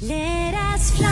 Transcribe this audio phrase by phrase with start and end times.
[0.00, 1.08] Let us fly，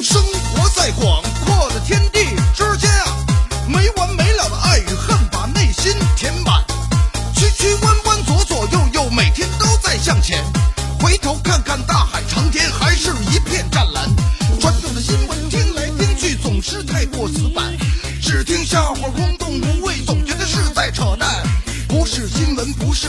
[0.00, 3.12] 生活在广阔的天地之间啊，
[3.68, 6.64] 没完没了的爱与恨把内心填满，
[7.34, 10.42] 曲曲弯弯，左左右右，每天都在向前。
[10.98, 12.15] 回头看看大海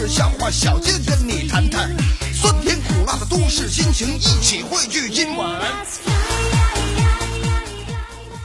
[0.08, 1.90] 笑话，小健跟你谈谈
[2.34, 5.60] 酸甜苦辣的都市心情，一起汇聚今晚。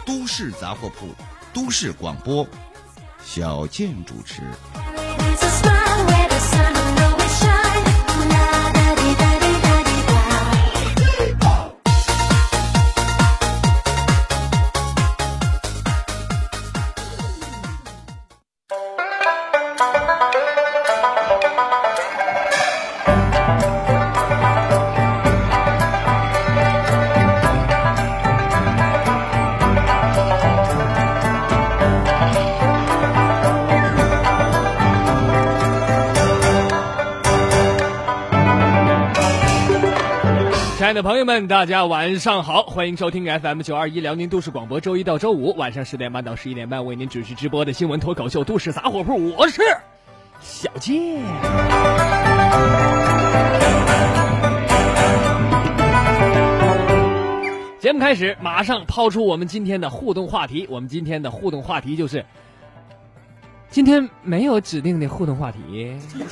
[0.05, 1.15] 都市杂货铺，
[1.55, 2.45] 都市广播，
[3.25, 4.43] 小健主持。
[40.93, 49.63] 爱的朋友们，大家晚上好，欢迎收听 FM 九二一辽宁都市广播，周一到周五晚上十点半到十一点半为您准时直播的新闻脱口秀《都市杂货铺》，我是
[50.43, 50.93] 小健。
[57.81, 60.67] 节目开始，马上抛出我们今天的互动话题。
[60.69, 62.27] 我们今天的互动话题就是，
[63.71, 65.97] 今天没有指定的互动话题。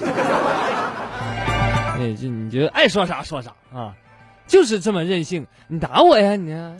[1.97, 3.95] 哎，就你就爱说啥说啥啊，
[4.51, 5.47] 就是这么任性。
[5.69, 6.73] 你打我呀你啊！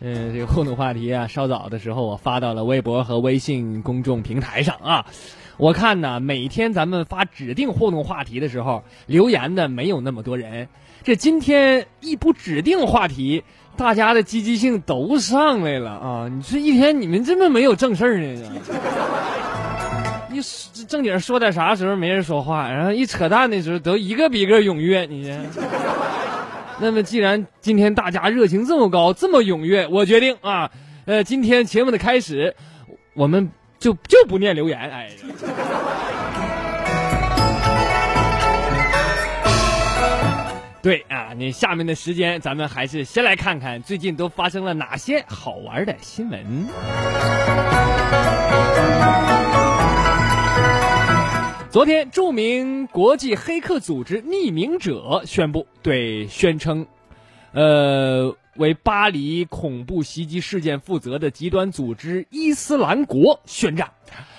[0.00, 5.06] 嗯，这个互动话题啊，稍早的时候我发到了微博和微信公众平台上啊。
[5.56, 10.66] 我看呢，每天咱们发指定互动话题的时候，留言的没有那么多人。
[11.04, 13.44] 这今天一不指定话题，
[13.76, 16.28] 大家的积极性都上来了啊！
[16.28, 18.50] 你说一天你们这么没有正事儿呢？
[20.32, 20.40] 一
[20.86, 25.36] 正经说点啥时候没人说话，然后一扯淡的时候都一个比一个踊跃，你这。
[26.78, 30.70] 那么既然今天大家热情这么高，这么踊跃，我决定啊，
[31.04, 32.54] 呃，今天节目的开始，
[33.14, 35.10] 我们就就不念留言，哎。
[40.82, 46.66] 对啊，那下面的时间，咱们还是先来看看最近都发生了哪些好玩的新闻。
[51.70, 56.84] 昨天，著名国际黑客组织匿名者宣布对宣称，
[57.52, 63.92] 呃，为巴黎恐怖袭击事件负责的极端组织伊斯兰国宣战。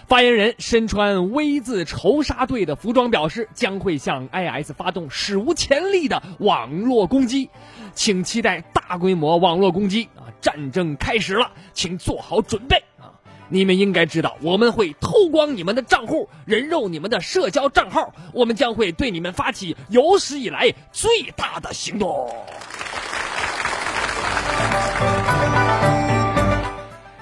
[0.10, 7.50] 发言人身穿 V 字仇杀队的服装表示，将会向 IS 发动史无前例的网络攻击，
[7.94, 10.28] 请期待大规模网络攻击啊！
[10.42, 12.84] 战争开始了，请做好准备！
[13.54, 22.30] 你们应该知道，我们会偷光你们的账户，人肉你们的社交账号，我们将会对你们发起有史以来最大的行动。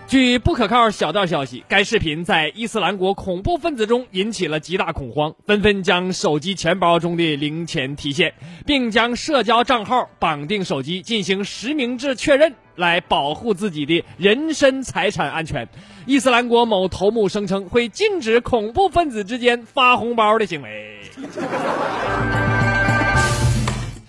[0.08, 8.34] 据不可靠小道消息，该视频在伊斯兰国恐怖分子中引起了极大恐慌，纷纷将手机钱包中的零钱提现，
[8.66, 15.68] 并将社交账号绑定手机进行实名制确认，来保护自己的人身财产安全。
[16.10, 21.02] 伊斯兰国某头目声称会禁止恐怖分子之间发红包的行为。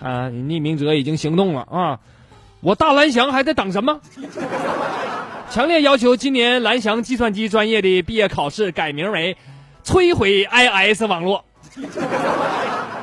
[0.03, 1.99] 啊，匿名者已经行动了啊！
[2.62, 4.00] 我大蓝翔还在等什么？
[5.50, 9.37] 强烈要求今年蓝翔计算机专业的毕业考试改名为
[9.84, 11.44] “摧毁 IS 网络”。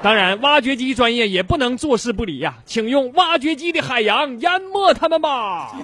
[0.02, 5.76] 当然，挖掘机专业也不能坐视不理呀、请用挖掘机的海洋淹没他们吧。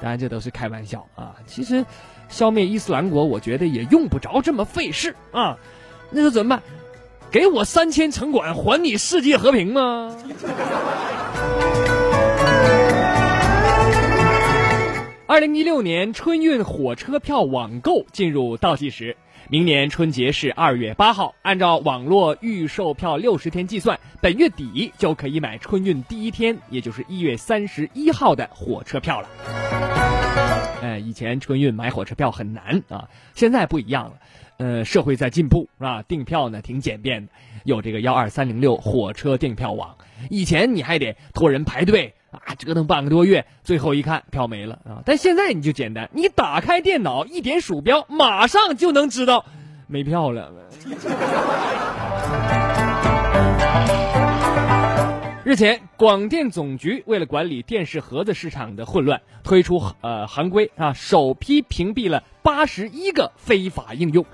[0.00, 1.34] 当然，这都是开玩笑啊。
[1.46, 1.84] 其实，
[2.28, 5.56] 消灭伊斯兰国，我觉得也用不着这么费事啊。
[6.10, 6.62] 那就怎么办？
[7.30, 10.16] 给我三千城管，还你世界和平吗？
[15.26, 19.16] 二零一六年春运火车票网购进入倒计时，
[19.50, 29.28] 明年春节是二月八号，按照网络预售票六十天计算，本月底就可以买春运第一天，也就是一月三十一号的火车票了。
[30.82, 34.12] 哎，以前春运买火车票很难啊，现在不一样了。
[34.58, 36.02] 呃，社会在进步是吧？
[36.02, 37.32] 订票呢挺简便的，
[37.64, 39.96] 有这个幺二三零六火车订票网。
[40.28, 45.02] 以前你还得托人排队啊，折腾半个多月，最后一看票没了啊。
[45.04, 49.44] 但现在你就简单，你打开电脑，一点鼠标，马上就能知道
[49.86, 50.52] 没票了。
[55.44, 64.24] 日前，广电总局为了管理电视盒子市场的混乱，推出呃行规啊，首批屏蔽了八十一个非法应用。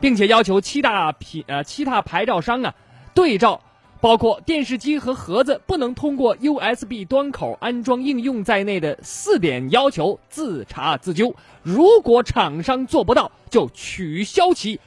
[0.00, 2.74] 并且要求七大品呃七大牌照商啊
[3.14, 3.62] 对照，
[4.04, 11.34] 包括电视机和盒子不能通过 USB 端口安装应用在内的四点要求自查自纠。
[11.62, 14.78] 如果厂商做不到，就取消其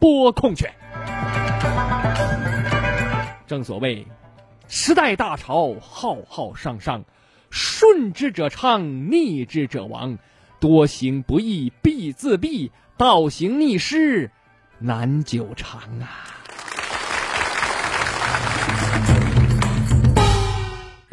[0.00, 0.68] 播控权。
[3.46, 4.04] 正所谓，
[4.66, 7.04] 时代大潮浩浩上上，
[7.50, 10.18] 顺之者昌，逆之者亡。
[10.58, 14.32] 多行不义必自毙，倒行逆施。
[14.80, 16.42] 难久长啊！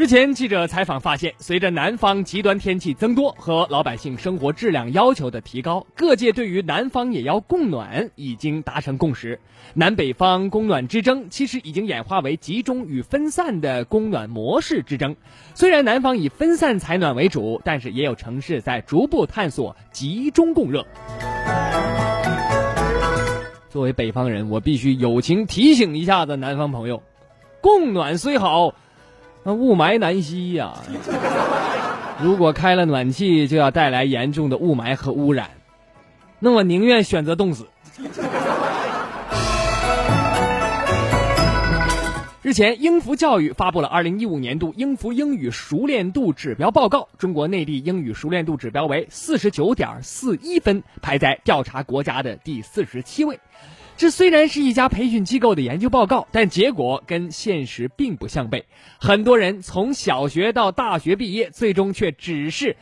[0.01, 9.39] 日前，记者采访发现，随着南方极端天气增多和老百姓生活质量要求的提高，各界对于南方也要供暖已经达成共识。
[9.75, 15.15] 南北方供暖之争其实已经演化为集中与分散的供暖模式之争。
[15.53, 20.83] 虽然南方以分散采暖为主，但是也有城市在逐步探索集中供热。
[23.69, 27.03] 作为北方人，我必须友情提醒一下子南方朋友：
[27.61, 28.73] 供暖虽好，
[29.43, 30.73] 那雾霾难吸呀。
[32.21, 35.49] 如果开了暖气，就要带来严重的雾霾和污染，
[36.39, 37.67] 那我宁愿选择冻死。
[42.43, 53.39] 日前，英孚教育发布了二零一五年度英孚英语熟练度指标报告，中国内地英语熟练度指标为四十九点四一分，排在调查国家的第四十七位。
[54.01, 58.63] 这虽然是一家培训机构的研究报告，但结果跟现实并不相悖。
[58.99, 62.77] 很多人从小学到大学毕业，最终却只是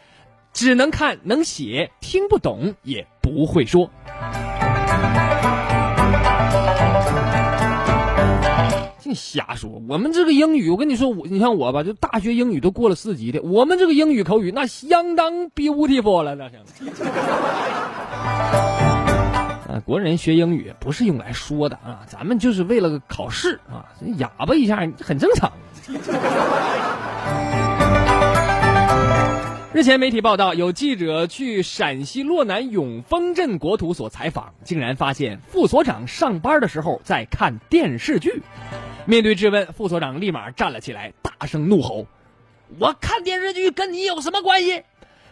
[0.53, 3.91] 只能看能写，听不懂也不会说。
[8.99, 9.83] 净瞎说！
[9.89, 16.55] 我们这个英语，我跟你说，我你像我吧，就大学英语都过了四级的，我们这个英语口语那相当 beautiful 了，那是。
[19.81, 23.85] 国人学英语不是用来说的啊，咱们就是为了考试啊，
[24.17, 25.51] 哑巴一下很正常。
[29.71, 38.41] 日前，媒体报道，有记者去陕西洛南永丰镇国土所采访，竟然发现副所长上班的时候在看电视剧。
[39.05, 42.07] 面对质问，副所长立马站了起来，大声怒吼
[42.79, 44.83] ：“我看电视剧跟你有什么关系？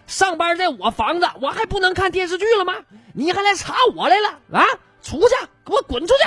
[0.07, 2.73] 上班在我房子，我还不能看电视剧了吗？
[3.13, 4.65] 你还来查我来了啊？
[5.03, 6.23] 出去，给我滚出去！”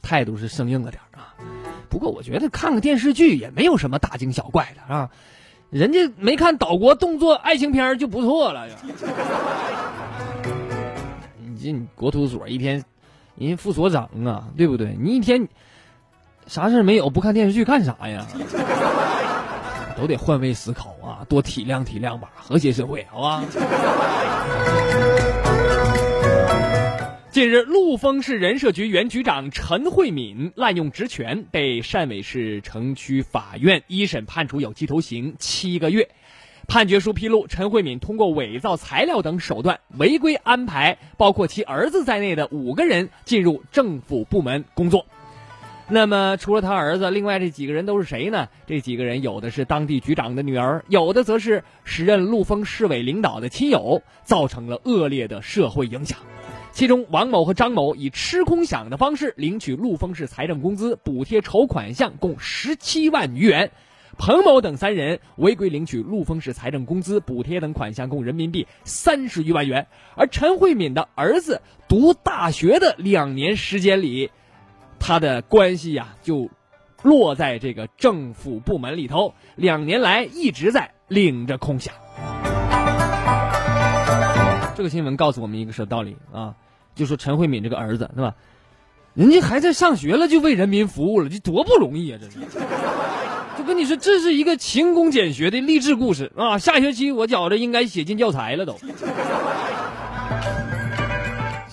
[0.00, 1.34] 态度是生硬了点啊。
[1.88, 5.10] 不过我觉得看个电视剧也没有什么大惊小怪的啊，
[5.68, 8.76] 人家没看岛国动作爱情片就不错了呀。
[11.44, 12.84] 你这国土所一天，
[13.34, 14.96] 人副所长啊，对不对？
[15.00, 15.48] 你一天
[16.46, 18.24] 啥事没有，不看电视剧干啥呀？
[19.98, 23.44] 都得换位思考啊，多体谅体谅吧，和谐社会，好吧？
[27.32, 36.08] 近日，陆丰市人社局原局长陈慧敏滥用职权，被汕尾市城区法院一审判处有期徒刑七个月。
[36.68, 45.06] 判决书披露，陈慧敏通过伪造材料等手段，违规安排包括其儿子在内的五个人进入政府部门工作。
[45.90, 48.48] 那么，除了他儿子，另外这几个人都是谁呢？
[48.66, 56.18] 这几个人有的是当地局长的女儿，有的则是时任陆丰市委领导的亲友，造成了恶劣的社会影响。
[56.72, 63.70] 其中，王某和张某以吃空饷的方式领取陆丰市财政工资补贴筹款项共十七万余元；
[64.18, 69.86] 彭某等三人违规领取陆丰市财政工资补贴等款项共人民币三十余万元。
[70.16, 74.30] 而陈慧敏的儿子读大学的两年时间里，
[74.98, 76.48] 他的关系呀就
[77.02, 81.90] 落在这个政府部门里头，两年来一直在领着空饷。
[84.74, 86.54] 这个新闻告诉我们一个什么道理啊？
[86.94, 88.34] 就说陈慧敏这个儿子，对吧？
[89.14, 92.18] 人家还在上学了，就为人民服务了，这多不容易啊！
[92.20, 92.38] 这是，
[93.58, 96.58] 就跟你说，这是一个勤工俭学的励志故事啊！
[96.58, 98.76] 下学期我觉着应该写进教材了都。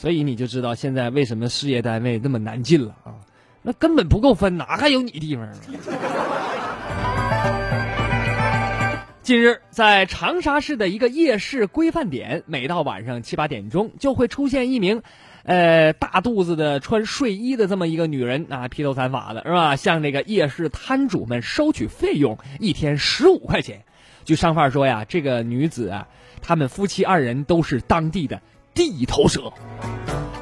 [0.06, 3.16] 所以你就知道现在为什么事业单位那么难进了啊？
[3.64, 5.50] 那根本不够分，哪还有你地方？
[9.24, 15.02] 近日，在长沙市的一个夜市规范点，每到晚上七八点钟，就会出现一名，
[15.42, 19.76] 呃，大肚子的穿睡衣的这么一个女人啊，披头散发的，是吧？
[19.76, 23.84] 向这个夜市摊主们收取费用，一天十五块钱。
[24.24, 26.08] 据商贩说呀，这个女子啊，
[26.44, 28.40] 他们夫妻二人都是当地的
[28.76, 29.52] 地头蛇，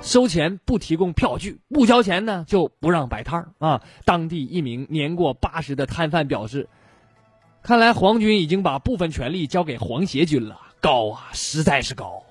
[0.02, 3.82] 收钱不提供票据，不交钱呢就不让摆摊儿啊。
[4.04, 6.68] 当地一名年过八十的摊贩表示。
[7.66, 12.22] 看来皇军已经把部分权力交给皇协军了，高啊，实在是高。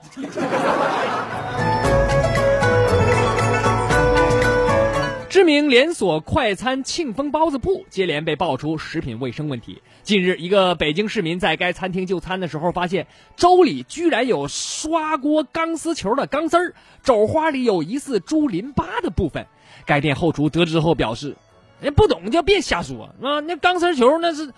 [5.33, 9.81] 知名连锁快餐庆丰包子铺接连被爆出食品卫生问题。
[10.03, 19.47] 近日，一个北京市民在该餐厅就餐的时候，发现粥里居然有刷锅钢丝球的钢丝儿，肘花里有疑似猪淋巴的部分。
[19.87, 21.35] 该店后厨得知后表示
[21.81, 24.53] ：“人不懂就别瞎说啊，那钢丝球那是。”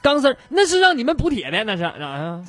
[0.00, 2.42] 钢丝那是让你们补铁的，那是啊。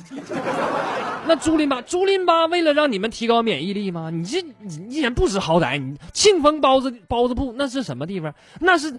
[1.26, 4.10] 那猪淋巴，猪淋巴为了让你们提高免疫力吗？
[4.10, 5.78] 你这你一点不知好歹！
[5.78, 8.34] 你庆丰包子包子铺那是什么地方？
[8.60, 8.98] 那是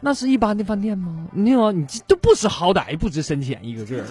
[0.00, 1.26] 那是一般的饭店吗？
[1.32, 4.04] 你听你这都不知好歹，不知深浅，一个个。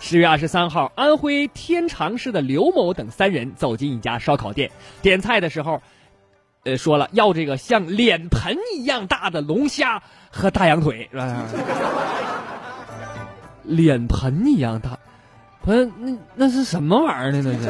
[0.00, 4.70] 十月二十三号，安徽天长市的刘某等三人走进一家烧烤店，
[5.00, 5.80] 点菜的时候。
[6.64, 11.44] 呃，说了要这个像脸盆一样大的龙虾和大羊腿，是吧？
[13.64, 14.98] 脸盆一样大，
[15.62, 17.42] 盆那那是什么玩意儿呢？
[17.44, 17.68] 那是？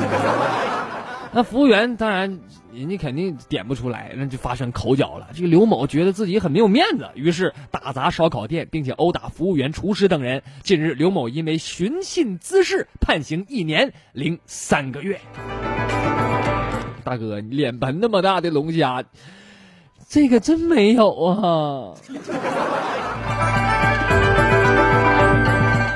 [1.32, 2.38] 那服务员当然
[2.72, 5.28] 人家肯定点不出来，那就发生口角了。
[5.34, 10.44] 这个刘某觉得自己很没有面子，于是打砸烧烤店，并且殴打服务员、厨师等人。
[10.62, 15.20] 近日，刘某因为寻衅滋事，判刑一年零三个月。
[17.04, 19.04] 大哥，脸盆那么大的龙虾，
[20.08, 21.94] 这个真没有啊！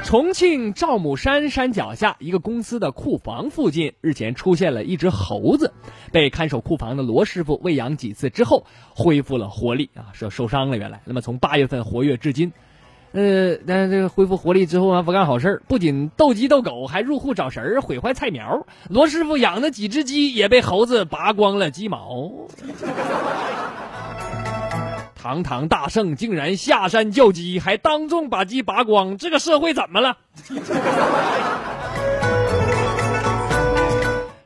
[0.04, 5.72] 重庆赵母山山脚下一个公司的库房附近，日前出现了一只猴子，
[6.12, 11.00] 被看守库房的罗师傅喂养几次之后，恢复了活力啊，是受伤了原来。
[11.04, 12.52] 那么从八月份活跃至今。
[13.12, 18.66] 呃，但是这个恢复活力之后啊，不干好事不仅斗鸡斗狗，还入户找食儿，毁坏菜苗。
[18.88, 22.30] 罗师傅养的几只鸡也被猴子拔光了鸡毛。
[25.20, 30.16] 堂堂大圣竟然下山叫鸡，还当众把鸡拔光，这个社会怎么了？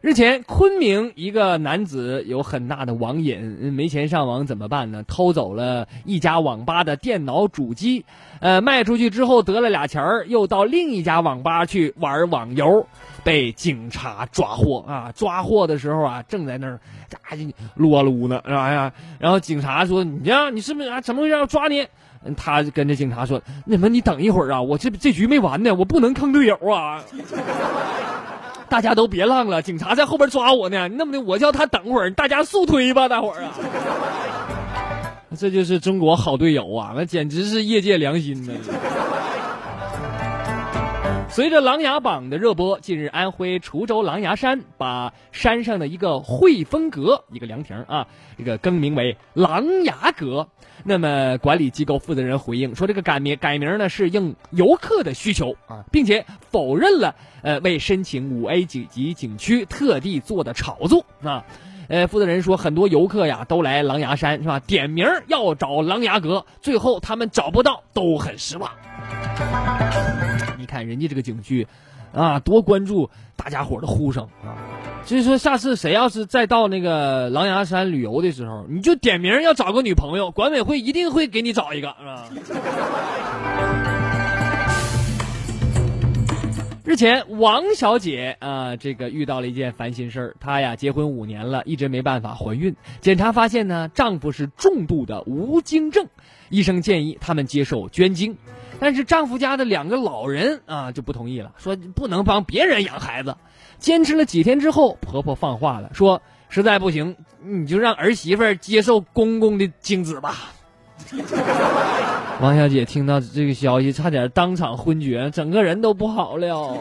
[0.03, 5.05] 日前，昆明一个男子有很大的网瘾，没钱上网怎么办呢？
[5.07, 8.05] 偷走了一家网吧的电脑主机，
[8.41, 12.85] 呃，卖出去之后得了俩钱儿，又到另一家网吧去玩网游，
[13.23, 15.13] 被警察抓获啊！
[15.15, 17.45] 抓获的时候啊，正在那儿咋就
[17.77, 18.93] 撸撸呢，是吧呀？
[19.21, 21.01] 然后警察说：“你呀，你是不是啊？
[21.01, 21.33] 怎么回事？
[21.33, 21.87] 要抓你？”
[22.37, 27.01] 他跟着警察说：“你们你等一会儿啊，我这这局没完呢，我不能坑队友啊。”
[28.73, 30.89] 大家都别浪了，警察在后边抓我呢。
[30.89, 33.53] 那么的，我叫他等会儿，大家速推吧，大伙儿啊！
[35.37, 38.55] 这就是中国好队友啊，那简直是业界良心呢。
[41.33, 50.49] 随着《琅琊榜》的热播，近日安徽滁州琅琊山把山上的一个汇丰阁一个凉亭啊，这个更名为琅琊阁。
[50.85, 61.47] 那么管理机构负责人回应说，这个改名改名呢是应游客的需求啊，并且否认了呃为申请五 A 级级景区特地做的炒作啊。
[61.89, 64.61] 呃，负责人说，很多游客呀都来琅琊山是吧？
[64.61, 68.71] 点名要找琅琊阁，最后他们找不到，都很失望。
[70.63, 71.67] 你看人家这个景区，
[72.15, 74.57] 啊，多关注大家伙的呼声啊。
[75.05, 82.29] 所以说，下次谁要是再到那个狼牙山旅游的时候，你就点名要找个女朋友，管委会一定会给你找一个，是吧？
[86.85, 90.37] 日前，王小姐啊，这个遇到了一件烦心事儿。
[90.41, 92.77] 她呀，结婚五年了，一直没办法怀孕。
[93.01, 96.07] 检查发现呢，丈夫是重度的无精症，
[96.51, 98.37] 医生建议他们接受捐精，
[98.83, 103.37] 但是丈夫家的两个老人啊就不同意了，说不能帮别人养孩子。
[103.79, 110.35] 坚持了几天之后，婆婆放话了，说实在不行，你就让儿媳妇接受公公的精子吧。
[112.43, 116.77] 王小姐听到这个消息，差点当场昏厥，整个人都不好了。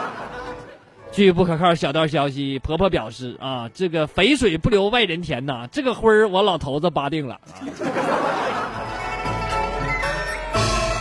[1.12, 7.40] 据不可靠小道消息，婆婆表示啊，这个肥水不流外人田呐，这个婚儿我老头子扒定了。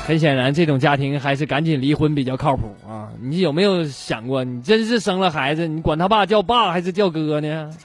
[0.05, 3.09] 很显然，这种家庭还是赶紧离婚比较靠谱啊！
[3.19, 7.71] 你有没有想过，你真是生了孩子，你管他爸叫爸还是叫哥呢？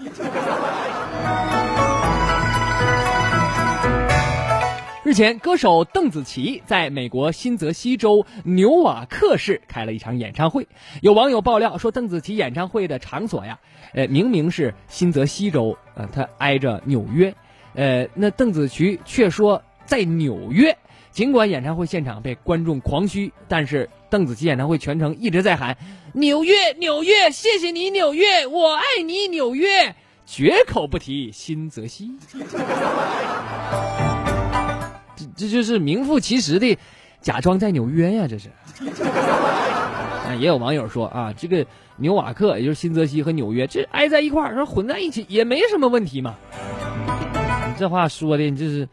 [5.02, 10.68] 日前，歌手邓紫棋在美国新泽西州纽瓦克市开了一场演唱会。
[11.00, 13.58] 有网友爆料说，邓紫棋演唱会的场所呀，
[13.94, 17.34] 呃，明明是新泽西州，呃，它挨着纽约，
[17.74, 20.76] 呃，那邓紫棋却说在纽约。
[21.10, 25.76] 尽管演唱会现场被观众狂嘘，但是邓紫棋演唱会全程一直在喊
[26.14, 32.12] “纽约，纽约，谢谢你，纽约，我爱你，纽约”，绝口不提新泽西。
[35.16, 36.78] 这这就是名副其实的
[37.20, 38.26] 假装在纽约呀！
[38.28, 38.48] 这是。
[40.26, 46.36] 啊，也有网友说啊，这个纽瓦克，也就是新泽西和纽约，这挨在一块儿，说混在一起也没什么问题嘛。
[47.68, 48.88] 你这话说的，你这是，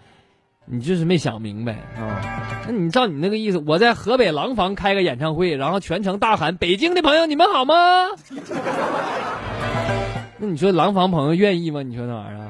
[0.70, 2.20] 你就是没想明白啊。
[2.66, 7.74] 那你照你那个意思，我在河北廊坊开个演唱会，然后全程大喊“北京的朋友，你们好吗？”
[10.40, 11.82] 那你说廊坊朋友愿意吗？
[11.84, 12.44] 你说那玩意儿？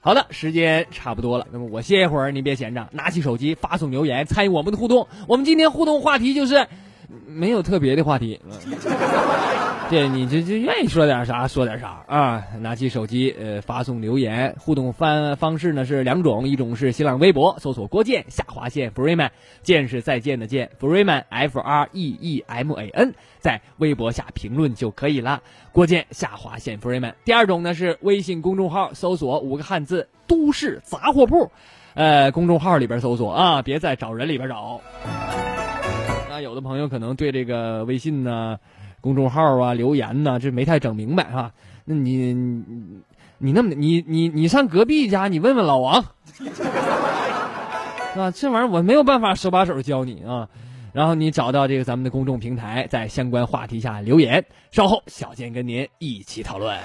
[0.00, 5.08] 好的，时间差不多了，那么我歇一会儿，你别闲着，拿起手机发送留言参与我们的互动。
[5.26, 6.64] 我们今天互动话题就是
[7.26, 8.40] 没有特别的话题。
[9.88, 12.42] 这，你这这愿意说点啥说点啥啊！
[12.58, 19.30] 拿起手机，呃，发送留言，互动方方式呢是两种，一种是新浪微博搜索郭建下划线 Freeman，
[19.62, 25.40] 见是再见的见，Freeman F R E E M A N，在微博下评论就可以了。
[25.70, 27.14] 郭建下划线 Freeman。
[27.24, 31.52] 第二种呢是微信公众号搜索五个汉字“都市杂货铺”，
[31.94, 34.80] 呃，公众号里边搜索啊，别在找人里边找。
[36.36, 38.58] 那有的朋友可能对这个微信呢。
[39.00, 41.50] 公众号啊，留言呐，这没太整明白哈。
[41.86, 42.34] 那你
[43.38, 46.04] 你那么你你你上隔壁家，你问问老王，
[48.16, 50.46] 啊，这玩意儿我没有办法手把手教你啊。
[50.92, 56.76] 然后你找到这个咱们的公众平台，在相关话题下留言，稍后小健跟您一起讨论。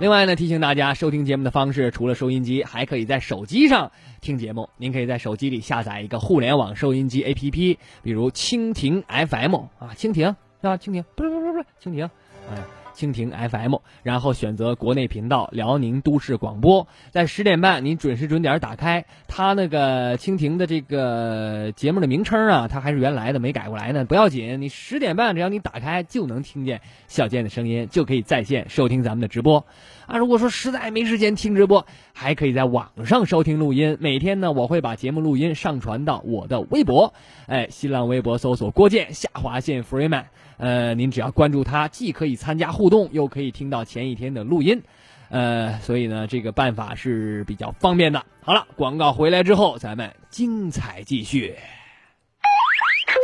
[0.00, 4.68] 另外呢，提醒大家收听节目的方式，除了收音机，还可以在手机上听节目。
[4.76, 10.76] 您可以在手机里下载一个互联网收音机 APP，比如蜻蜓 FM 啊，蜻蜓啊？
[10.76, 12.10] 蜻蜓不是不是不是蜻蜓，
[12.50, 12.56] 嗯。
[12.94, 29.64] 蜻蜓 FM，然后选择国内频道辽宁都市广播，在十点半您准时准点打开它那个蜻蜓的这个节目的名称啊，它还是原来的没改过来呢，不要紧，你十点半只要你打开就能听见小健的声音，就可以在线收听咱们的直播。
[30.06, 30.18] 啊。
[30.18, 33.96] 如果说实在没时间听直播，还可以在网上收听录音。
[34.00, 37.14] 每天呢，我会把节目录音上传到我的微博，
[37.46, 40.24] 哎，新浪微博搜索郭健下划线 Freeman。
[40.56, 44.82] 呃，您只要关注他，既可以参加互动，又可以听到前一天的录音，
[45.28, 48.24] 呃，所以呢，这个办法是比较方便的。
[48.40, 51.56] 好了，广告回来之后，咱们精彩继续。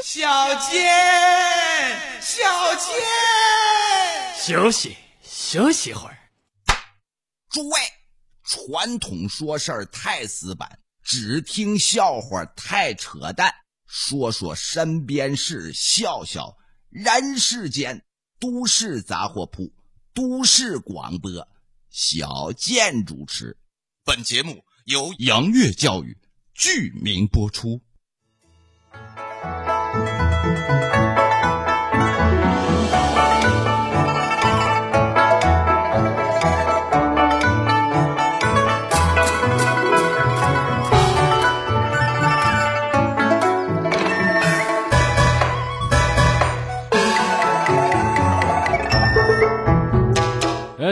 [0.03, 0.83] 小健，
[2.21, 2.43] 小
[2.75, 2.97] 健，
[4.35, 6.17] 休息休息会儿。
[7.51, 7.79] 诸位，
[8.45, 13.53] 传统说事儿太死板，只听笑话太扯淡，
[13.89, 16.57] 说说身边事，笑笑。
[16.91, 18.05] 人世间，
[18.39, 19.73] 都市杂货铺，
[20.15, 21.49] 都市广播，
[21.91, 23.59] 小健主持。
[24.05, 26.17] 本节目由杨乐教育
[26.55, 27.83] 剧名播出。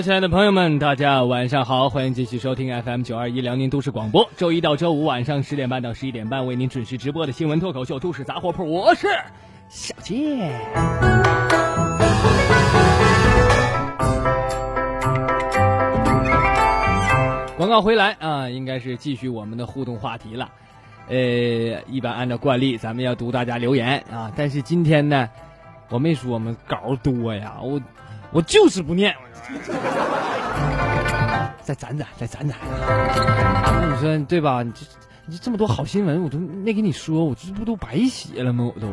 [0.03, 4.31] 亲爱的朋友们，大家晚上好，欢迎继续收听 FM 九二一辽宁都市广播。
[4.37, 9.09] 周一到周五晚上十点半到十一点半，为您准时直播的新闻脱口秀《都市杂货铺》，我是
[9.69, 10.53] 小健。
[17.57, 20.49] 广告回来啊，应该是继续我们的互动话题了。
[21.09, 21.17] 呃，
[21.89, 25.29] 一般按照惯例，咱们要读大家留言啊，但是今天呢，
[25.89, 27.81] 我没说我们稿多呀，我
[28.31, 29.13] 我就是不念。
[31.63, 32.57] 再攒攒，再攒攒。
[32.71, 34.63] 那你说对吧？
[34.63, 34.87] 你这
[35.27, 38.71] 你这么多好新闻，我都没给你说，我这不都白写了吗？
[38.75, 38.89] 我都。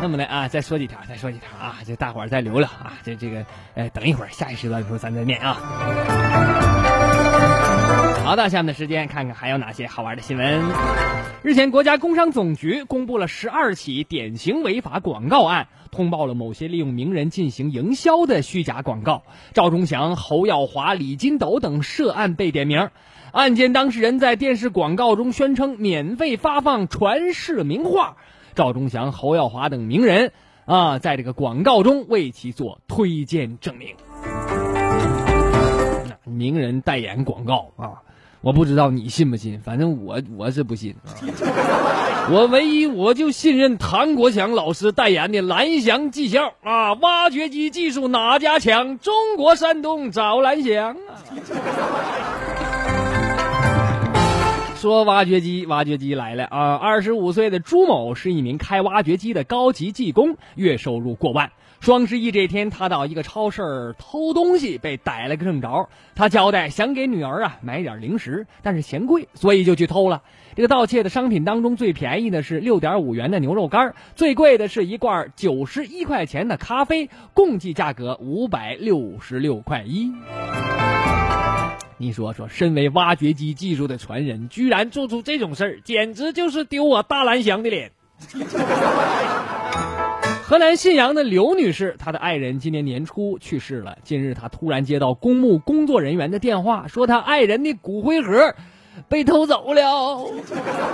[0.00, 3.44] 那么的啊，再说几条，再说几条啊，这大伙儿再留留啊，这这个，
[3.74, 5.56] 哎，等一会儿下一时段的时候咱再念啊。
[8.24, 10.62] 好的，下面的时间看看还有哪些好玩的新闻。
[11.42, 19.24] 日前，国家工商总局公布了十二起典型违法广告案，通报了某些利用名人进行营销的虚假广告。
[19.52, 22.88] 赵忠祥、侯耀华、李金斗等涉案被点名。
[23.30, 28.16] 案件当事人在电视广告中宣称免费发放传世名画，
[28.54, 30.32] 赵忠祥、侯耀华等名人
[30.64, 33.94] 啊，在这个广告中为其做推荐证明。
[36.24, 38.02] 名人代言广告啊！
[38.44, 41.08] 我不知道你信不信，反正我我是不信啊。
[42.30, 48.98] 我唯一我就信任唐国强老师代言的蓝翔技校啊，挖掘机技术哪家强？
[48.98, 50.96] 中国山东找蓝翔啊。
[54.84, 56.74] 说挖掘机，挖掘机来了啊！
[56.74, 61.50] 二十五岁的朱某是一名开挖掘机的高级技工，月收入过万。
[61.80, 65.88] 双十一这天，他到一个超市偷东西，被逮了个正着。
[66.14, 70.20] 他交代想给女儿啊买点零食，但是嫌贵，所以就去偷了。
[70.54, 80.12] 这个盗窃的商品当中，最便宜的是六点五元的牛肉干，最贵的是一罐九十一块钱的咖啡，共计价格五百六十六块一。
[81.96, 87.92] 你说说，身为挖掘机技术的传人，居然做出这种事儿，简直就是丢我大蓝翔的脸。
[90.46, 93.96] 河南信阳的刘女士，她的爱人今年年初去世了。
[94.02, 98.54] 近日，她突然接到公墓工作人员的电话，说她爱人的骨灰盒
[99.08, 100.26] 被偷走了。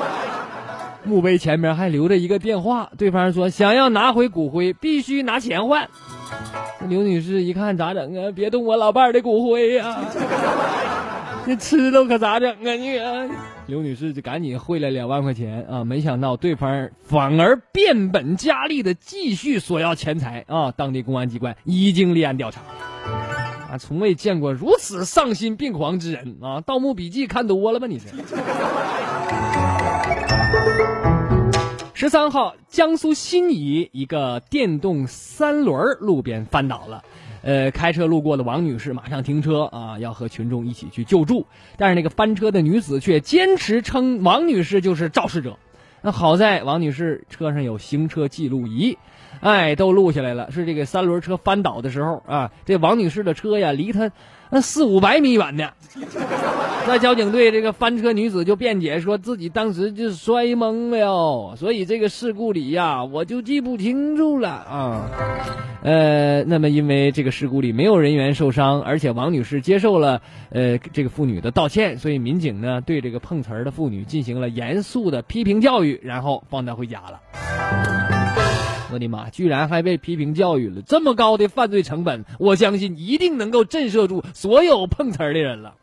[1.03, 5.89] 墓碑前面还留着一个电话，对方说想要拿回骨灰，必须拿钱换。
[6.89, 8.33] 刘女士一看咋整啊？
[8.35, 9.99] 别动我老伴儿的骨灰呀！
[11.47, 12.99] 这吃了可咋整啊你？
[13.67, 20.73] 刘女士就赶紧汇了两万块钱啊，没想到对方反而变本加厉的继续索要钱财啊！
[20.73, 22.61] 当地公安机关已经立案调查。
[23.71, 26.59] 啊，从未见过如此丧心病狂之人啊！
[26.63, 28.09] 《盗墓笔记》看多了吧你是？
[32.01, 37.05] 十三号，江苏新沂一个电动三轮路边翻倒了。
[37.43, 41.45] 呃，开车路过的王女士马上停车啊，要和群众一起去救助。
[41.77, 45.59] 但是那个翻车的女子却坚持称王女士就是肇事者。
[46.01, 48.97] 那好在王女士车上有行车记录仪，
[49.41, 50.51] 哎，都录下来了。
[50.51, 54.11] 是这个三轮车翻倒的时候啊，这王女士的车呀离她
[54.51, 55.71] 那四五百米远呢。
[56.87, 65.11] 那交警队，这个翻车女子就辩解说自己当时就摔懵了，所以这个事故里呀，我就记不清楚了啊。
[65.83, 78.20] 呃，那么因为这个事故里没有人员受伤，而且王女士接受了呃这个妇女的道歉，所以民警呢对这个碰瓷儿的妇女进行了严肃的批评教育，然后放她回家了。
[78.93, 80.83] 我的妈，居然还被批评教育了！
[80.83, 85.75] 这么高的犯罪成本，我相信一定能够震慑住所有碰瓷儿的人了。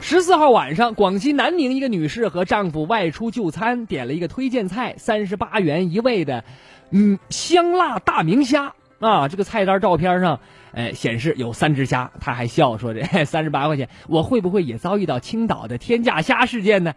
[0.00, 6.44] 十四号晚上，广西南宁一个女士和丈夫外出就餐，点了一个推荐菜，三十八元一位的，
[6.90, 9.28] 嗯，香辣大明虾啊。
[9.28, 10.40] 这个菜单照片上，
[10.72, 16.94] 哎，显示有三只虾，她还笑说：“这三十八块钱，我会不会也遭遇到青岛的天价虾事件呢？”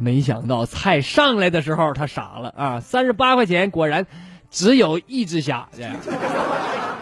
[0.00, 2.80] 没想到菜上来的时候，他傻了啊！
[2.80, 4.06] 三十八块钱，果然
[4.50, 5.68] 只有一只虾。
[5.76, 5.92] 这样，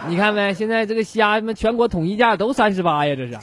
[0.07, 0.53] 你看没？
[0.53, 3.15] 现在这个虾，全国统一价都三十八呀！
[3.15, 3.37] 这是。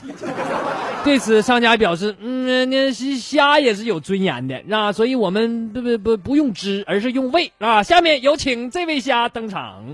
[1.04, 9.84] 对此，商家表示：“嗯，那虾也是有尊严的，啊，所以我们不不不不用汁，而是用味啊。”下面有请这位虾登场。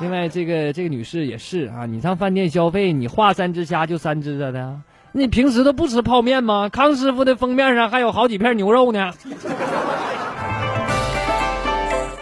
[0.00, 4.80] 另外，这个这个女士也是啊，你上饭店消费，你画三只虾就三只的。
[5.12, 6.68] 你平时都不吃泡面吗？
[6.68, 9.12] 康师傅的封面上还有好几片牛肉呢。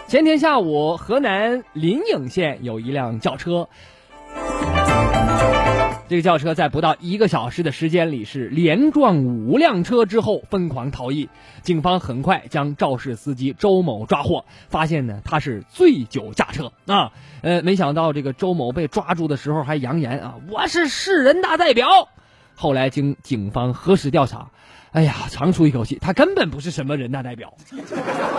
[0.07, 3.67] 前天下午，河南临颍县有一辆轿车，
[6.07, 11.27] 这个轿车在不到一个小时的时间里是连撞五辆车之后疯狂逃逸。
[11.63, 17.11] 警方很快将肇事司机周某抓获，发现呢他是醉酒驾车啊。
[17.41, 22.07] 呃，没想到这个周某被抓住的时候还扬言啊，我是市人大代表。
[22.59, 24.47] 后来经警方核实调查，
[24.91, 27.53] 哎呀，长出一口气，他根本不是什么人大代表。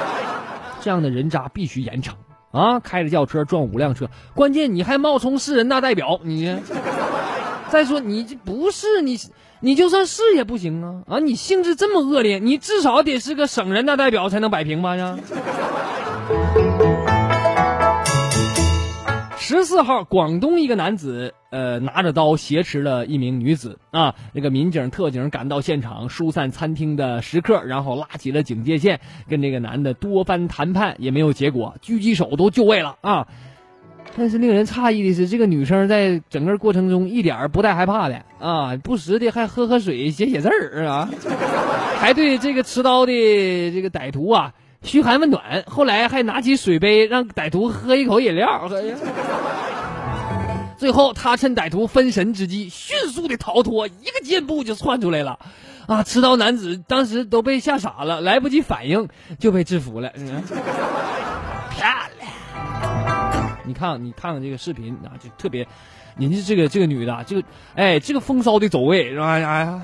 [0.83, 2.15] 这样的人渣必须严惩
[2.51, 2.81] 啊！
[2.81, 6.59] 开着轿车撞五辆车，关键你还冒充市人大代表，你。
[7.71, 9.17] 再说你这不是你，
[9.61, 11.03] 你就算是也不行啊！
[11.07, 15.17] 啊，你性质这么恶劣，你至少得是个省人大代表才能摆平吧呀？
[19.39, 24.15] 十四号，广东一个男子，呃，拿着刀挟持了一名女子啊。
[24.33, 33.27] 那个民警、特警赶到现场，疏散餐厅的食客，然后拉起了警戒线，跟这个男的多番谈判也没有结果，狙击手都就位了啊。
[34.17, 41.09] 但是令人诧异的是，这个女生在整个过程中一点儿不带害怕的啊，不时的还喝喝水、写写字儿啊，
[42.01, 43.13] 还对这个持刀的
[43.71, 45.63] 这个歹徒啊嘘寒问暖。
[45.67, 48.69] 后来还拿起水杯让歹徒喝一口饮料。
[50.79, 55.39] 最后，他趁歹徒分神之际，迅速的逃脱，一个箭步就窜出来了。
[55.87, 60.13] 啊，持刀男子当时都被吓傻了，来不及反应就被制服了。
[60.15, 60.43] 嗯
[61.71, 61.87] 漂
[62.21, 63.59] 亮！
[63.65, 65.67] 你看，你看看这个视频啊，就特别，
[66.19, 67.43] 人家这个这个女的，这个
[67.75, 69.33] 哎，这个风骚的走位是吧？
[69.33, 69.83] 哎呀，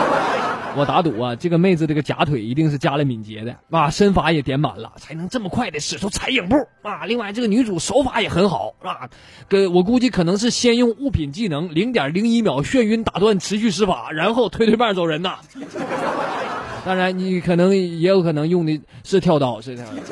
[0.76, 7.04] 我打赌啊，这个妹子这个假腿一定是加了敏捷的啊，身法也点满了，才能这么快的使出踩影步啊。
[7.06, 9.08] 另外，这个女主手法也很好啊，
[9.48, 15.38] 跟我估计可能是先用物品技能零点零一秒眩晕打断持续施法，然后推推半走人呐。
[16.84, 20.02] 当然，你可能也有可能用的是跳刀，是这样的。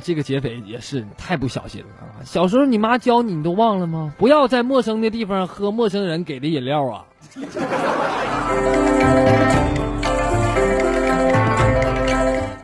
[0.00, 2.24] 这个劫匪也是太不小心了啊！
[2.24, 4.14] 小时候你妈教你，你都忘了吗？
[4.18, 7.04] 不要在陌生的地方喝陌生人给的饮料啊！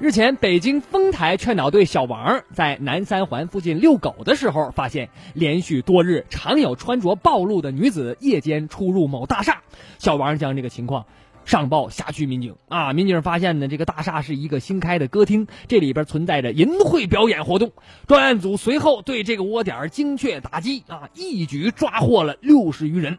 [0.01, 9.63] 日前，北京丰台劝导队小王在南三环附近遛狗的时候，发现连续多日常有穿着暴露的女子夜间出入某大厦。
[9.99, 11.07] 小王将这个情况
[11.45, 17.73] 上报辖区民警啊，民警发现呢，这个大厦是一个新开的歌厅，这里边存在着淫秽表演活动。
[18.07, 23.19] 专案组随后对这个窝点精确打击啊，一举抓获了六十余人。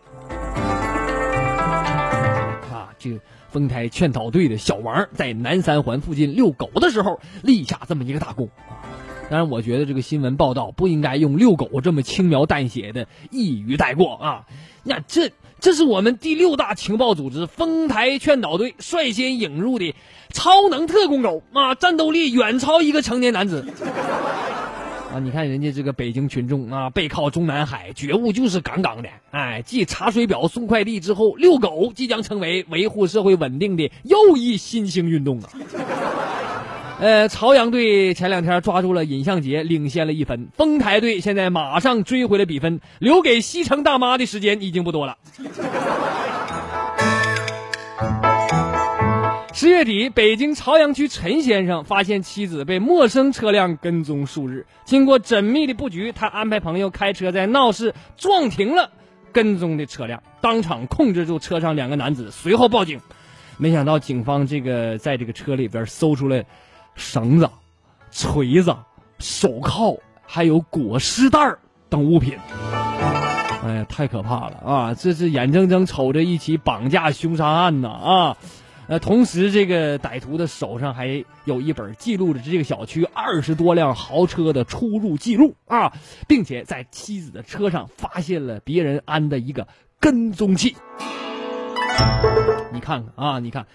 [2.71, 8.81] 啊，这个丰台劝导队的小王在南三环附近遛狗的时候立下这么一个大功啊。
[9.29, 14.45] 当然，我觉得这个新闻报道不应该用遛狗这么轻描淡写的一语带过啊。
[14.83, 15.31] 那这
[15.63, 19.95] 这是我们第六大情报组织丰台劝导队率先引入的
[20.33, 23.65] 超能特工狗啊，战斗力远超一个成年男子。
[25.15, 29.07] 啊，你看人家这个北京群众啊，背靠中南海，觉悟就是杠杠的。
[29.31, 35.49] 哎，继查水表、送快递之后，遛狗即将成为维护社会稳定的又一新兴运动啊。
[37.03, 40.47] 呃，朝阳队前两天抓住了尹相杰，领先了一分。
[40.53, 45.17] 丰台队现在马上追回了比分，留给西城大妈的时间已经不多了。
[49.51, 58.91] 十月底，北京朝阳区陈先生发现妻子被陌生车辆跟踪数日，经过缜密的布局，他安排朋友开车在闹市撞停了
[59.33, 63.01] 跟踪的车辆，当场控制住车上两个男子，随后报警。
[63.57, 66.45] 没想到警方这个在这个车里边搜出了
[66.95, 67.49] 绳子、
[68.11, 68.75] 锤子、
[69.19, 71.39] 手铐，还有裹尸袋
[71.89, 72.37] 等物品。
[73.63, 74.93] 哎呀，太可怕了啊！
[74.93, 78.37] 这是眼睁睁瞅着一起绑架凶杀案呢啊！
[78.87, 85.93] 呃，同时这个歹徒的手上还有一本记录着这个小区二十多辆豪车的出入记录啊，
[86.27, 89.69] 并且在妻子的车上发现了别人安的一个
[90.01, 90.75] 跟踪器。
[92.73, 93.65] 你看看啊，你看，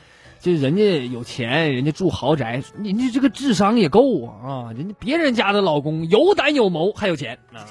[0.41, 4.73] 这人家有钱，人家住豪宅，人家这个智商也够啊啊！
[4.73, 7.67] 人家别人家的老公有胆有谋，还有钱啊。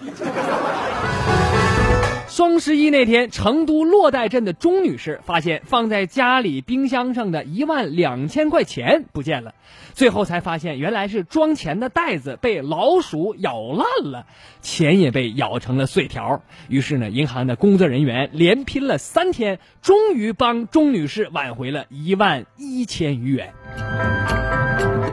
[2.38, 9.56] 双十一那天，成都洛带镇的钟女士发现放在家里冰箱上的一万两千块钱不见了，
[9.95, 14.28] 最后才发现原来是装钱的袋子被老鼠咬烂了，
[14.62, 16.43] 钱也被咬成了碎条。
[16.67, 23.52] 于是呢，银行的工作人员连拼了三天，终于帮钟女士挽回了一万一千余元。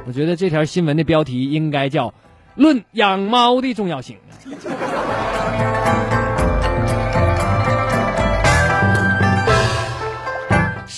[0.07, 2.13] 我觉得这条新闻的标题应该叫
[2.55, 4.19] “论养猫的重要性”。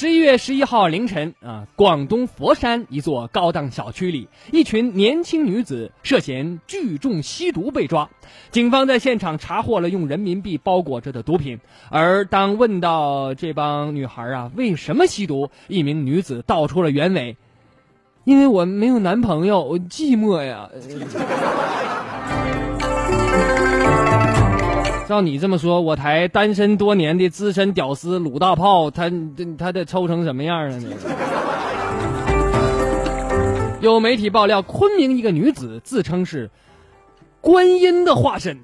[0.07, 8.09] 十一月十一号凌晨啊，广东佛山一座高档小区里，一群年轻女子涉嫌聚众吸毒被抓。
[8.53, 11.59] 警方在现场查获了用人民币包裹着的毒品。
[11.91, 17.37] 而当问到这帮女孩啊为什么吸毒，一名女子道出了原委
[18.23, 20.71] ：“因为我没有男朋友，寂寞呀。”
[25.07, 29.09] 照你这么说，我台单身多年的资深屌丝鲁大炮，他
[29.57, 30.77] 他得抽成什么样啊？
[33.81, 36.51] 有媒体爆料，昆明一个女子自称是
[37.41, 38.59] 观音的化身，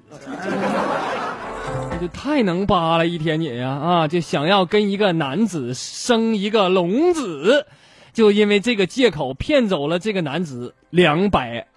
[2.00, 7.66] 这太能扒了，一天你呀啊，就想要跟一个男子生一个龙子，
[8.12, 11.68] 就因为这个借口骗走了这个男子两百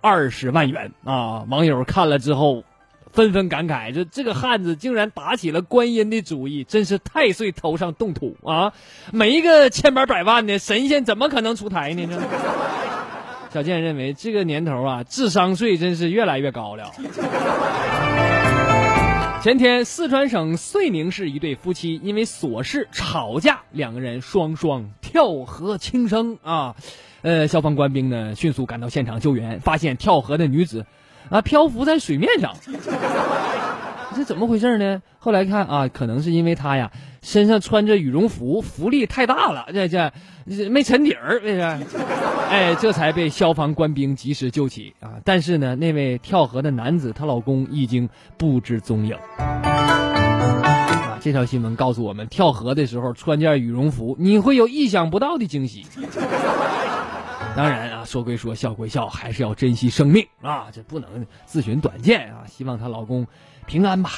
[0.00, 1.44] 二十万元啊！
[1.50, 2.64] 网友看了之后。
[3.14, 8.72] 纷纷感慨：“这这个汉子竟然打起了观音的主意，真是太岁头上动土啊！
[9.12, 12.08] 没个千八百万的神仙，怎么可能出台呢？
[12.10, 12.18] 这
[13.54, 16.90] 小健认为这个年头啊，智商税真是越来越高了。
[19.40, 26.74] 前天，四川省遂宁市一对夫妻因为琐事吵架，两个人双双跳河轻生啊！
[27.22, 30.84] 呃，消防官兵呢迅速赶到现场救援，发现跳河的女子
[31.30, 32.54] 啊漂浮在水面上，
[34.14, 35.02] 这怎么回事呢？
[35.18, 36.90] 后来看啊，可能是因为他呀
[37.22, 40.12] 身上穿着羽绒服，浮力太大了，这这
[40.68, 41.96] 没沉底儿，这是，
[42.50, 45.12] 哎，这才被消防官兵及时救起啊！
[45.24, 49.16] 但是呢，那位跳河的男子，她老公已经不知踪影。
[49.38, 55.86] 啊，这条新闻告诉我们，跳河的时候穿件羽绒服，你会有意想不到的惊喜。
[57.56, 60.66] 当然啊，说归说，笑归笑，还是要珍惜生命啊！
[60.72, 62.42] 这不能自寻短见啊！
[62.48, 63.26] 希望她老公
[63.66, 64.10] 平安吧。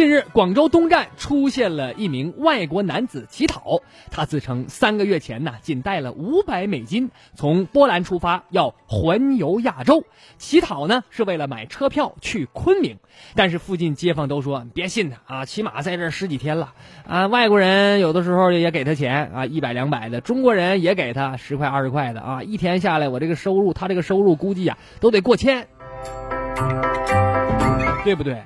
[0.00, 3.82] 近日，广州东站出现了一名外国男子乞讨。
[4.10, 10.02] 他自称三个月前呢，仅带了五百美金，从波兰出发，要环游亚洲。
[10.38, 12.96] 乞讨呢，是为了买车票去昆明。
[13.34, 16.72] 但是附近街坊都说别信他啊，起码在这十几天了
[17.06, 17.26] 啊。
[17.26, 22.42] 外国人有的时候也给他钱啊，一百两百的；中国人也给他十块二十块的啊。
[22.42, 25.68] 一天下来，我这个收入，他这个收入估计呀，都得过千，
[28.02, 28.42] 对不对？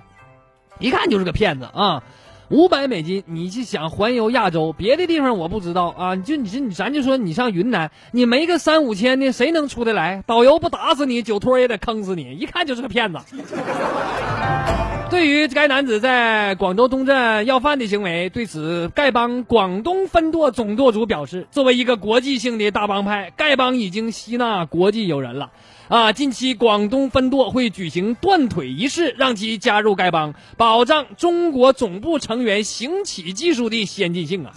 [0.79, 2.03] 一看就是个骗子啊！
[2.51, 4.73] 五百美金，你去想环游亚洲？
[4.73, 6.15] 别的地方我不知道啊。
[6.15, 10.23] 就你这，你咱就说你上云南，你没个三五千的，谁能出得来？
[10.27, 12.35] 导游不打死你，酒托也得坑死你。
[12.35, 13.19] 一看就是个骗子。
[15.15, 25.53] 对于该男子在广州东站要饭的行为，对此丐帮广东分舵总舵主表示，作为一个国际性的大帮派，丐帮已经吸纳国际友人了。
[25.87, 34.53] 啊，近期广东分舵会举行断腿仪式，让其加入丐帮，保障中国总部成员行乞技术的先进性啊。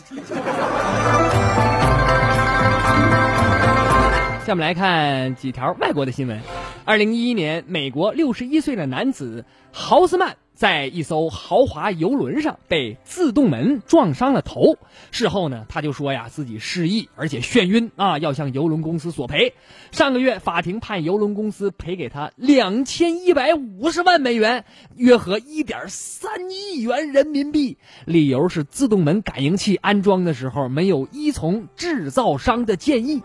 [4.47, 6.41] 下面来看几条外国的新闻。
[6.83, 14.77] 二零一一年，美国六十一岁的男子豪斯曼在一艘豪华游轮上被自动门撞伤了头。
[15.11, 19.53] 事后呢，他就说呀，自己失忆，而且眩晕啊，要向游轮公司索赔。
[19.91, 24.65] 上个月，法庭判游轮公司赔给他两千一百五十万美元，
[24.95, 27.77] 约合一点三亿元人民币。
[28.05, 33.21] 理由是自动门感应器安装的时候没有依从制造商的建议。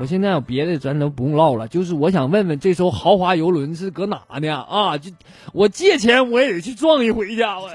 [0.00, 1.66] 我现在有别的，咱都不用唠了。
[1.66, 4.54] 就是我想问问，这艘豪华游轮是搁哪呢？
[4.54, 5.10] 啊，就
[5.52, 7.56] 我借钱我也得去撞一回，家。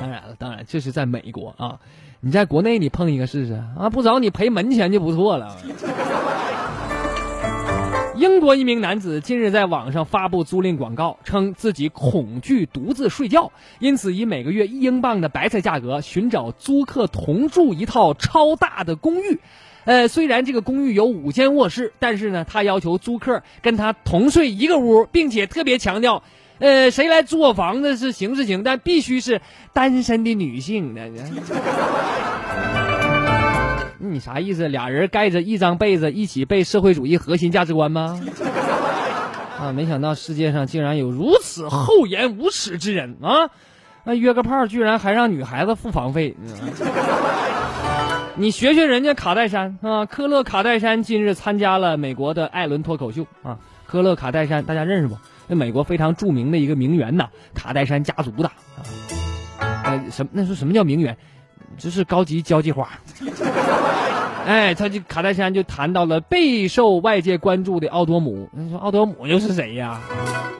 [0.00, 1.78] 当然了，当然这是在美国啊。
[2.20, 5.56] 你在国内你碰一个试试啊，不找你赔门钱就不错了。
[8.16, 19.38] 英国一名男子近日在网上发布租赁广告，称自己恐惧独自睡觉，因此以每个月一英镑的白菜价格寻找租客同住一套超大的公寓。
[19.86, 26.22] 呃，虽然这个公寓有五间卧室，但是呢，他要求租客跟他同睡一个屋，并且特别强调，
[26.58, 29.40] 呃，谁来租我房子是行是行，但必须是
[29.72, 30.94] 单身的女性。
[33.98, 34.68] 你啥意思？
[34.68, 38.20] 俩人盖着一张被子，一起背社会主义核心价值观吗？
[39.58, 43.48] 啊，没想到世界上竟然有如此厚颜无耻之人啊！
[44.04, 46.36] 那约个炮居然还让女孩子付房费，
[48.38, 50.04] 你学学人家卡戴珊啊！
[50.04, 53.58] 科勒卡戴珊近日参加了美国的艾伦脱口秀啊！
[53.86, 55.16] 科勒卡戴珊大家认识不？
[55.48, 58.84] 那美国非常著名的一个名媛呐，卡戴珊家族的啊！
[59.84, 61.16] 呃，什那是什么叫名媛？
[61.78, 62.86] 就是高级交际花。
[64.44, 68.50] 哎，他就卡戴珊就谈到了备受外界关注的奥多姆。
[68.52, 69.98] 你说奥多姆又是谁呀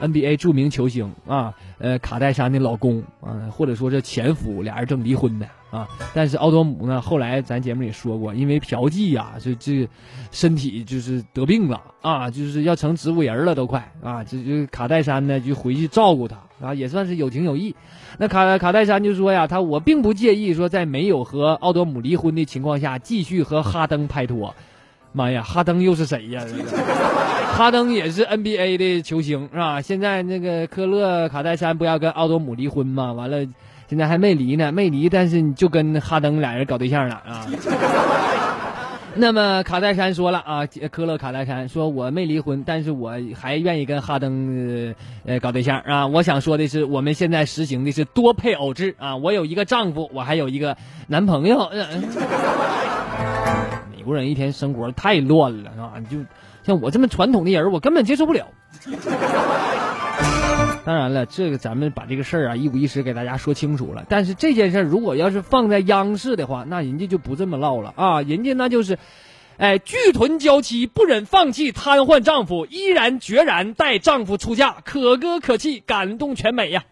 [0.01, 5.87] ？NBA 著名球星啊，呃，卡戴珊的老公啊，或者说这前夫，俩人正离婚呢啊。
[6.13, 9.87] 但是奥多姆呢，后来咱节目里说过，因为嫖妓呀，就这
[10.31, 14.23] 身体就是得病了啊，就是要成植物人了都快啊。
[14.23, 17.75] 这就卡戴珊呢就回去照顾他啊，也算是有情有义。
[18.17, 24.53] 那卡卡戴珊就说呀，他我并不介意说在没有和奥多姆离婚的情况下继续和哈登拍拖。
[25.13, 26.43] 妈呀，哈登又是谁呀？
[27.57, 29.81] 哈登也是 NBA 的球星是吧？
[29.81, 33.11] 现在那个科勒卡戴珊不要跟奥多姆离婚吗？
[33.11, 33.43] 完了，
[33.89, 37.47] 现在还没离呢，没离，但是你就跟哈登俩人搞对象了啊。
[39.19, 44.93] 那么卡戴珊说了啊，科勒卡戴珊说：“我没离婚，但是我还愿意跟哈登
[45.25, 46.05] 呃搞对象啊。
[46.05, 49.15] 我想说的是，我们现在实行的是多配偶制啊。
[49.15, 50.77] 我有一个丈夫，我还有一个
[51.07, 51.67] 男朋友。
[53.97, 55.97] 美国人一天生活太乱了啊！
[56.07, 56.17] 就
[56.67, 58.45] 像我这么传统的人，我根本接受不了。
[60.83, 64.05] 当然了，这个咱们把这个事儿啊一五一十给大家说清楚了。
[64.09, 68.99] 但是这件事儿如果要是放在央视的话，那人家就不这么唠了啊，人家那就是，
[69.55, 76.83] 哎，巨臀娇妻不忍放弃瘫痪丈夫，依然决然带丈夫出嫁，可歌可泣，感动全美呀。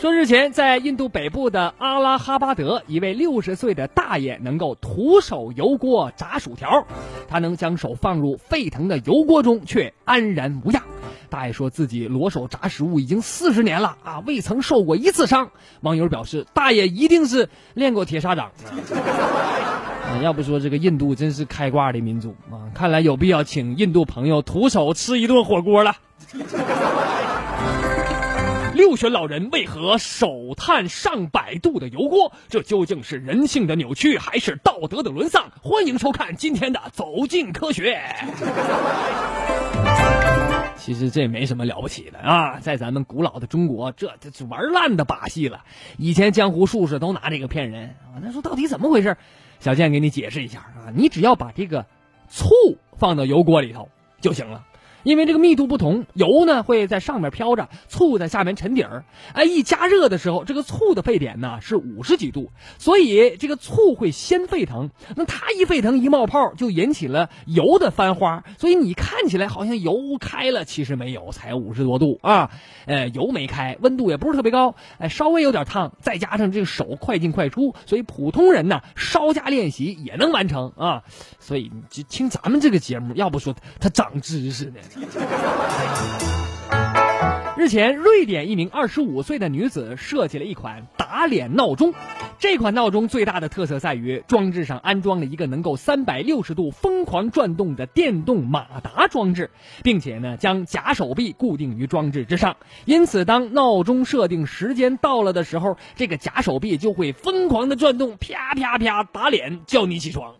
[0.00, 6.86] 说日前，在印度北部的阿拉哈巴德，一位六十岁的大爷能够徒手油锅炸薯条，
[7.28, 10.84] 他能将手放入沸腾的油锅中，却安然无恙。
[11.28, 15.50] 大爷说自己裸手炸食物已经四十年了啊，未曾受过一次伤。
[15.80, 18.52] 网友表示，大爷一定是练过铁砂掌
[20.06, 20.14] 啊！
[20.22, 22.70] 要不说这个印度真是开挂的民族啊！
[22.72, 25.96] 看来有必要请印度朋友徒手吃一顿火锅了。
[28.78, 32.32] 六旬老人为何手探上百度的油锅？
[32.48, 35.50] 这究竟是人性的扭曲，还是道德的沦丧？
[35.60, 37.92] 欢迎收看今天的《走进科学》。
[40.76, 45.64] 其实这没什么了不起的啊，在咱们古老的中国，这这是玩烂的把戏了。
[45.96, 48.22] 以前江湖术士都拿这个骗人啊。
[48.22, 49.16] 那说到底怎么回事？
[49.58, 51.84] 小健给你解释一下啊，你只要把这个
[52.28, 52.48] 醋
[52.96, 53.88] 放到油锅里头
[54.20, 54.66] 就行了。
[55.08, 59.06] 因为这个密度不同，油呢会在上面飘着，醋在下面沉底儿。
[59.32, 64.90] 哎，一加热的时候，这个醋的沸点呢是五十几度，所以这个醋会先沸腾。
[65.16, 68.44] 那它一沸腾一冒泡，就引起了油的翻花。
[68.58, 72.50] 所以你看起来好像油开了，其实没有，才五十多度啊。
[72.84, 81.02] 呃，油没开，温度也不是特别高，哎，稍微有点烫，再加上这个手快进快出，所以普通人呢稍加练习也能完成啊。
[81.40, 84.74] 所以你就听咱们这个节目，要不说他长知识呢。
[87.56, 91.92] 日前，瑞典一名二十五岁的女子设计了一款打脸闹钟。
[92.38, 99.50] 这款闹钟最大的特色在于装置上安装了一个能够三百六十度疯狂转动的电动马达装置，
[99.82, 102.56] 并且呢将假手臂固定于装置之上。
[102.84, 110.32] 因此，当闹钟设定时间到了的时候，这个假手臂就会疯狂的转动，啪啪啪打脸，叫你起床。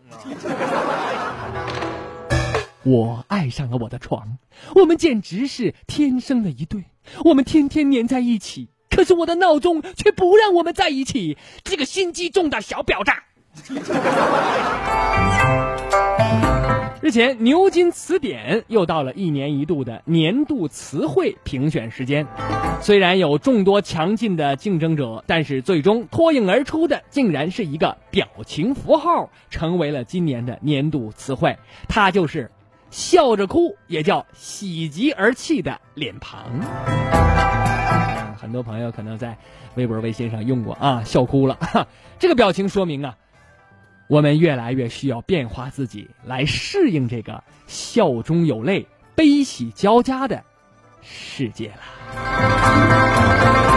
[2.89, 4.39] 我爱上了我的床，
[4.75, 6.85] 我们简直是天生的一对，
[7.23, 8.71] 我们天天黏在一起。
[8.89, 13.13] 可是我的闹钟却不让我们在一起，这个心机重的小婊子。
[17.01, 22.27] 日前，牛津词典又到了一年一度的年度词汇评选时间。
[22.81, 31.59] 虽然有众多强劲的竞争者，但是最终脱颖而出的，竟然是一个表情符号，成为了今年的年度词汇。
[31.89, 32.51] 它就是
[32.91, 36.45] 笑着哭，也叫喜极而泣的脸庞。
[38.37, 39.37] 很多朋友可能在
[39.75, 41.59] 微博、微信上用过啊，笑哭了。
[42.19, 43.17] 这个表情说明啊。
[44.09, 50.43] 我们越来越需要变化自己，来适应这个笑中有泪、悲喜交加的
[51.03, 53.68] 世界了。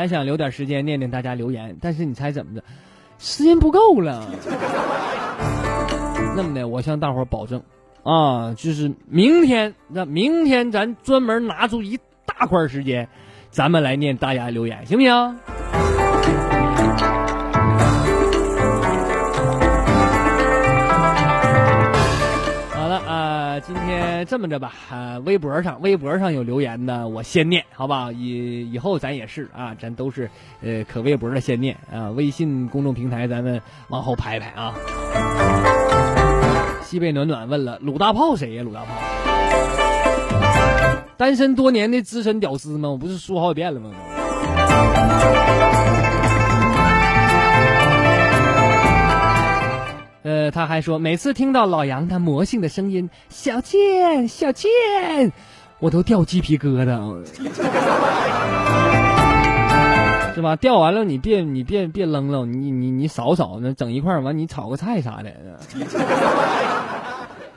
[0.00, 2.62] 还想留点时间念念大家留言，但是你猜怎么着？
[3.18, 4.26] 时间不够了。
[6.34, 7.62] 那么的，我向大伙保证，
[8.02, 13.06] 啊，就是明天，那明天咱专门拿出一大块时间，
[13.50, 15.69] 咱们来念大家留言，行不行？
[24.24, 28.10] 这么着吧，啊，微博上微博上有留言的，我先念，好吧？
[28.12, 30.30] 以以后咱也是啊，咱都是
[30.62, 34.74] 呃，可微博的先念啊，微信公众平台咱们往后排排啊。
[36.82, 38.62] 西北暖暖问了：“鲁大炮谁呀？
[38.62, 38.88] 鲁大炮，
[41.16, 42.90] 单身多年的资深屌丝吗？
[42.90, 43.90] 我不是说好几遍了吗？”
[50.22, 54.70] 呃，他还说，每次听到老杨他魔性的声音，小倩，小倩，
[55.78, 57.24] 我都掉鸡皮疙瘩，
[60.34, 60.56] 是吧？
[60.56, 65.32] 掉完了你别你别别扔了，你你你扫扫，那整一块完你炒个菜啥的。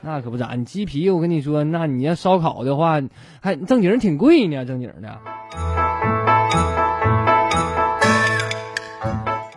[0.00, 3.00] 那可不咋，你鸡皮我跟你说，那你要烧烤的话，
[3.40, 5.18] 还正经挺贵呢，正经的。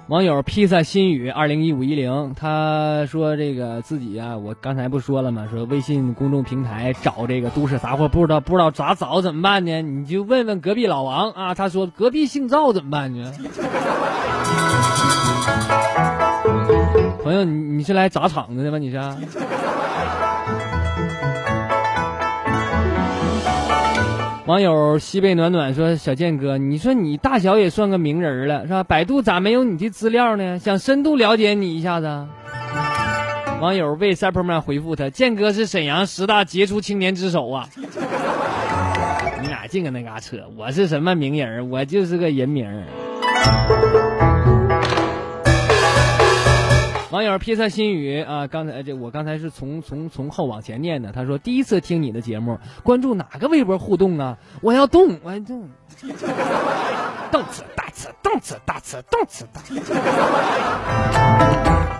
[0.08, 5.50] 网友披萨心语二零一五一零，他说这个自己啊，我刚才不说了吗？
[5.52, 9.82] 说微信公众平台找这个都市杂货，不知道不知道咋找怎么办呢？
[9.82, 13.30] 你就问问隔壁老王啊，他说隔壁姓赵怎么办呢？
[17.22, 18.78] 朋友，你你是来砸场子的吗？
[18.78, 18.98] 你是？
[24.48, 28.82] 网友西北暖暖说：“小健哥，你说你大小也算个名人了，是吧？
[28.82, 30.58] 百度咋没有你的资料呢？
[30.58, 32.08] 想深度了解你一下子。”
[33.60, 37.68] 网友为 Superman 回复他：“健哥是沈阳十大杰出青年之首啊！”
[39.42, 41.70] 你俩净搁那嘎扯，我是什么名人？
[41.70, 42.66] 我就是个人名。
[47.18, 51.12] 网友披萨心语啊，刚才这我刚才是从从从后往前念的。
[51.12, 54.38] 他说第一次听你的节目，关注哪个微博互动啊？
[54.62, 55.68] 我要动，我要动，
[57.32, 59.82] 动次大次，动次大次，动次大次。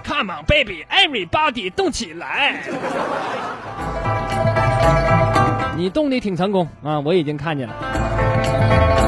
[0.04, 2.62] Come on baby, everybody，动起来！
[5.76, 9.07] 你动的挺成功啊，我已经看见了。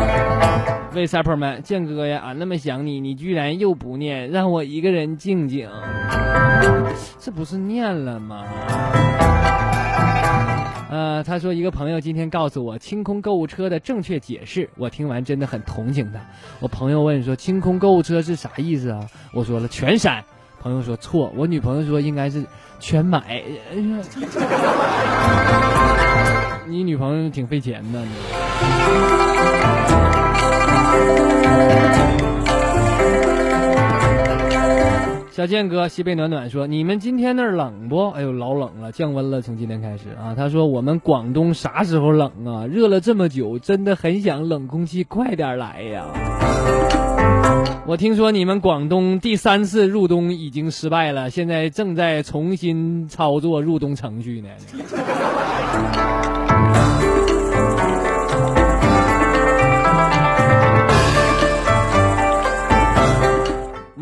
[0.96, 5.70] 为 Superman 健哥呀，俺那么想你，你居然又不念，让我一个人静静。
[7.20, 8.44] 这不是念了吗？
[10.90, 16.20] 呃，他说一个朋友今天告诉我清空购物车的正确解释，我听完真的很同情他。
[16.60, 19.00] 我朋友问说清空购物车是啥意思啊？
[19.32, 20.24] 我说了全删。
[20.60, 22.44] 朋友说错，我女朋友说应该是
[22.80, 23.44] 全买。
[26.68, 29.29] 你女朋友挺费钱的。
[35.32, 38.10] 小健哥，西北暖暖说：“你们今天那儿冷不？
[38.10, 42.68] 哎呦，老冷了，降温了，从今天开始啊。”他说：“我们广东啥时候冷啊？
[42.68, 46.04] 热了这么久，真的很想冷空气快点来呀。”
[47.88, 54.50] 我听说你们广东第三次入冬已经失败了，现在正在重新操作入冬程序呢。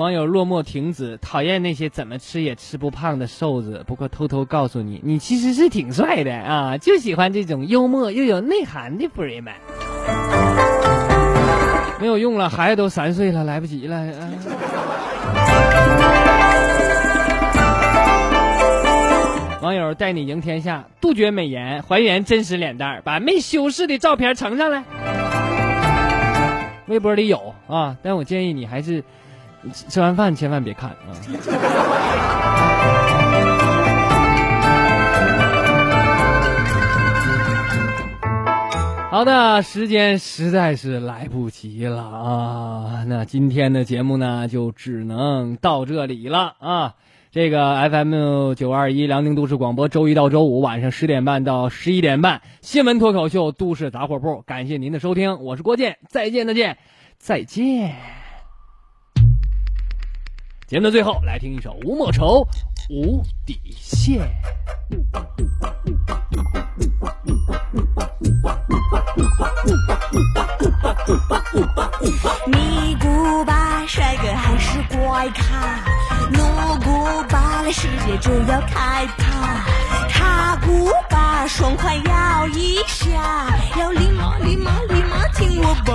[0.08, 6.78] 网友落寞停止讨厌那些怎么吃也吃不胖的瘦子，不过偷偷告诉你，你其实是挺帅的啊！
[6.78, 9.56] 就喜欢这种幽默又有内涵的 free man。
[12.00, 14.08] 没有用了，孩子都三岁了，来不及了。
[19.62, 24.86] 网友带你赢天下，杜绝美颜，还原真实脸蛋，把没修饰的照片呈上来。
[26.88, 29.04] 微博里有啊，但我建议你还是。
[29.72, 30.96] 吃完饭千万别看啊！
[39.10, 43.04] 好的，时间实在是来不及了啊！
[43.08, 46.96] 那今天的节目呢，就只能到这里了啊！
[47.32, 56.78] 这个 FM 九二一辽宁都市广播，周一到周五晚上十点半到十一点半，新闻脱口秀《都市杂货铺》，感谢您的收听，我是郭健，再见，再见，
[57.18, 58.27] 再见。
[60.68, 62.46] 节目的最后，来听一首《吴莫愁
[62.90, 64.20] 无底线》。
[72.48, 75.80] 你古巴帅哥还是怪咖，
[76.34, 79.64] 我古巴那世界就要开趴，
[80.10, 85.94] 他古巴爽快摇一下，要礼貌礼貌礼貌听我吧。